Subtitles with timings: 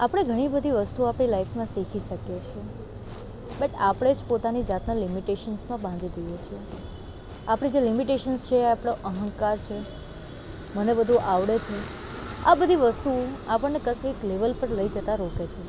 [0.00, 2.62] આપણે ઘણી બધી વસ્તુઓ આપણી લાઈફમાં શીખી શકીએ છીએ.
[3.60, 6.62] બટ આપણે જ પોતાની જાતના લિમિટેશન્સમાં બાંધી દઈએ છીએ.
[7.48, 9.78] આપણી જે લિમિટેશન્સ છે, આપણો અહંકાર છે,
[10.76, 11.78] મને બધું આવડે છે,
[12.46, 13.12] આ બધી વસ્તુ
[13.48, 15.62] આપણને કશે એક લેવલ પર લઈ જતાં રોકે છે.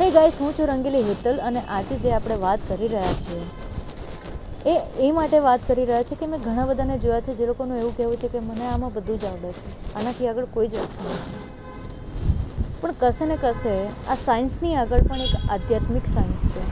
[0.00, 3.42] હે ગાઈસ હું છું રંગીલી હેતલ અને આજે જે આપણે વાત કરી રહ્યા છીએ,
[4.66, 7.76] એ એ માટે વાત કરી રહ્યા છે કે મેં ઘણા બધાને જોયા છે, જે લોકોનું
[7.76, 9.94] એવું કહેવું છે કે મને આમાં બધું જ આવડે છે.
[9.94, 11.53] આનાથી આગળ કોઈ જ વસ્તુ નથી.
[12.84, 13.74] પણ કશે ને કશે
[14.06, 16.64] આ સાયન્સની આગળ પણ એક આધ્યાત્મિક સાયન્સ છે.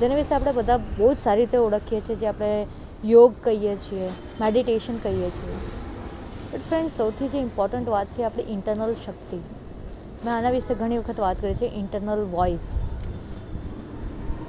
[0.00, 2.50] જેના વિશે આપણે બધા બહુ જ સારી રીતે ઓળખીએ છીએ, જે આપણે
[3.04, 4.08] યોગ કહીએ છીએ,
[4.40, 5.58] મેડિટેશન કહીએ છીએ.
[6.50, 9.38] બટ ફ્રેન્ડ સૌથી જે ઇમ્પોર્ટન્ટ વાત છે આપણી ઇન્ટરનલ શક્તિ.
[10.24, 12.66] મેં આના વિશે ઘણી વખત વાત કરી છે ઇન્ટરનલ વોઇસ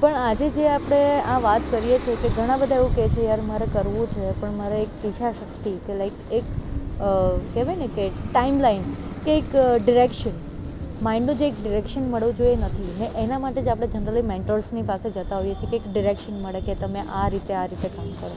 [0.02, 3.42] પણ આજે જે આપણે આ વાત કરીએ છીએ કે ઘણા બધા એવું કહે છે, યાર,
[3.52, 6.52] મારે કરવું છે, પણ મારે એક ઈચ્છા શક્તિ કે લાઈક એક
[7.54, 8.84] કહેવાય ને કે ટાઈમ લાઈન
[9.26, 9.56] કે એક
[9.86, 10.36] ડિરેક્શન
[11.02, 12.96] માઇન્ડનું જે એક ડિરેક્શન મળવું જોઈએ નથી.
[13.00, 16.62] ને એના માટે જ આપણે જનરલી મેન્ટર્સની પાસે જતા હોઈએ છીએ કે એક ડિરેક્શન મળે
[16.62, 18.32] કે તમે આ રીતે આ રીતે કામ કરો.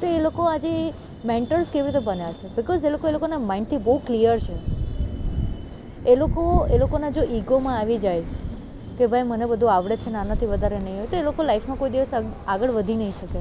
[0.00, 2.48] તો એ લોકો આજે મેન્ટર્સ કેવી રીતે બન્યા છે?
[2.56, 4.56] બિકોઝ એ લોકો, એ લોકોના માઇન્ડથી બહુ ક્લિયર છે.
[6.06, 8.22] એ લોકો, એ લોકોના જો ઈગોમાં આવી જાય
[8.98, 11.78] કે ભાઈ મને બધું આવડે છે ને આનાથી વધારે નહીં હોય, તો એ લોકો લાઈફમાં
[11.78, 12.08] કોઈ દિવસ
[12.48, 13.38] આગળ વધી નહીં શકે.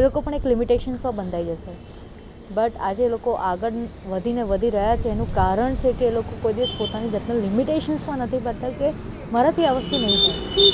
[0.00, 2.03] એ લોકો પણ એક લિમિટેશન્સમાં બંધાઈ જશે.
[2.50, 3.76] બટ આજે લોકો આગળ
[4.10, 5.08] વધીને વધી રહ્યા છે.
[5.10, 8.88] એનું કારણ છે કે એ લોકો કોઈ દિવસ પોતાની જાતના લિમિટેશન્સમાં નથી બનતા કે
[9.32, 10.72] મારાથી આ વસ્તુ નહીં થાય.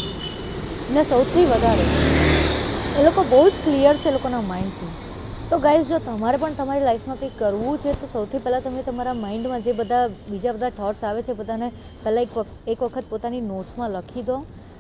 [0.94, 1.84] ને સૌથી વધારે,
[2.98, 4.92] એ લોકો બહુ જ ક્લિયર છે એ લોકોના માઇન્ડથી
[5.50, 9.14] તો ગાઈઝ જો તમારે પણ તમારી લાઈફમાં કંઈક કરવું છે, તો સૌથી પહેલાં તમે તમારા
[9.14, 11.68] માઇન્ડમાં જે બધા બીજા બધા થોટ્સ આવે છે બધાને
[12.04, 14.36] પહેલાં એક વખત એક વખત પોતાની નોટ્સમાં લખી દો.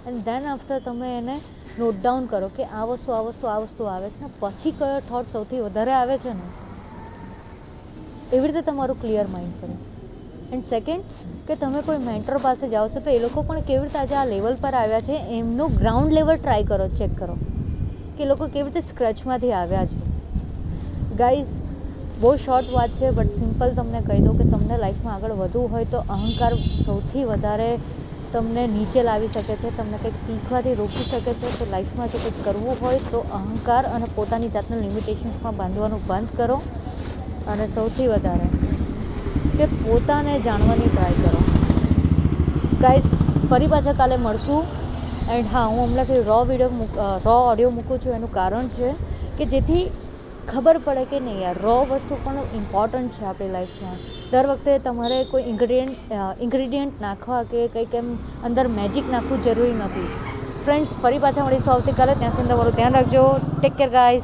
[0.06, 1.36] એન્ડ ધેન આફ્ટર તમે એને
[1.78, 5.00] નોટ ડાઉન કરો કે આ વસ્તુ આ વસ્તુ આ વસ્તુ આવે છે ને, પછી કયો
[5.10, 6.46] થોટ સૌથી વધારે આવે છે ને?
[8.32, 9.76] એવી રીતે તમારું ક્લિયર માઇન્ડ બને.
[10.52, 11.02] એન્ડ સેકન્ડ
[11.46, 14.24] કે તમે કોઈ મેન્ટર પાસે જાઓ છો, તો એ લોકો પણ કેવી રીતે આજે આ
[14.24, 17.34] લેવલ પર આવ્યા છે, એમનું ગ્રાઉન્ડ લેવલ ટ્રાય કરો ચેક કરો.
[18.16, 19.96] કે લોકો કેવી રીતે સ્ક્રેચમાંથી આવ્યા છે.
[21.20, 21.52] ગાઈઝ
[22.20, 25.84] બહુ શોર્ટ વાત છે બટ સિમ્પલ તમને કહી દઉં કે તમને લાઈફમાં આગળ વધવું હોય
[25.84, 26.52] તો અહંકાર
[26.86, 27.70] સૌથી વધારે
[28.32, 32.44] તમને નીચે લાવી શકે છે, તમને કંઈક શીખવાથી રોકી શકે છે, તો લાઈફમાં જો કંઈક
[32.44, 36.60] કરવું હોય તો અહંકાર અને પોતાની જાતના લિમિટેશન્સમાં બાંધવાનું બંધ કરો.
[37.52, 38.46] અને સૌથી વધારે
[39.56, 41.40] કે પોતાને જાણવાની ટ્રાય કરો.
[42.82, 43.08] ગાઈઝ
[43.50, 44.62] ફરી પાછા કાલે મળશું.
[45.34, 48.14] એન્ડ હા, હું હમણાંથી રો વીડિયો રો ઓડિયો મૂકું છું.
[48.18, 48.88] એનું કારણ છે
[49.38, 49.84] કે જેથી
[50.52, 53.98] ખબર પડે કે નહીં યાર રો વસ્તુ પણ ઇમ્પોર્ટન્ટ છે આપણી લાઈફમાં
[54.32, 58.08] દર વખતે તમારે કોઈ ઇન્ગ્રીડિયન્ટ ઇન્ગ્રીડિયન્ટ નાખવા કે કંઈક એમ
[58.48, 60.08] અંદર મેજિક નાખવું જરૂરી નથી.
[60.64, 62.14] ફ્રેન્ડ્સ ફરી પાછા મળીશું આવતીકાલે.
[62.20, 63.22] ત્યાં સુધી તમારું ધ્યાન રાખજો.
[63.60, 64.18] Take care guys